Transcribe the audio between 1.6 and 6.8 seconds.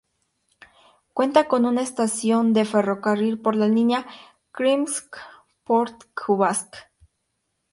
una estación de ferrocarril en la línea Krymsk-Port Kavkaz.